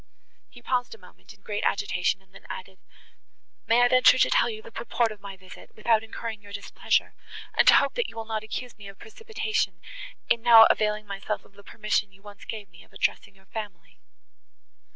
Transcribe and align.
He 0.49 0.63
paused 0.63 0.95
a 0.95 0.97
moment, 0.97 1.31
in 1.31 1.41
great 1.41 1.63
agitation, 1.63 2.23
and 2.23 2.33
then 2.33 2.47
added, 2.49 2.79
"May 3.67 3.83
I 3.83 3.87
venture 3.87 4.17
to 4.17 4.31
tell 4.31 4.49
you 4.49 4.63
the 4.63 4.71
purport 4.71 5.11
of 5.11 5.21
my 5.21 5.37
visit, 5.37 5.75
without 5.75 6.01
incurring 6.03 6.41
your 6.41 6.51
displeasure, 6.51 7.13
and 7.55 7.67
to 7.67 7.75
hope, 7.75 7.93
that 7.93 8.09
you 8.09 8.15
will 8.15 8.25
not 8.25 8.43
accuse 8.43 8.75
me 8.79 8.87
of 8.87 8.97
precipitation 8.97 9.79
in 10.27 10.41
now 10.41 10.65
availing 10.71 11.05
myself 11.05 11.45
of 11.45 11.53
the 11.53 11.63
permission 11.63 12.11
you 12.11 12.23
once 12.23 12.45
gave 12.45 12.67
me 12.69 12.83
of 12.83 12.93
addressing 12.93 13.35
your 13.35 13.45
family?" 13.45 13.99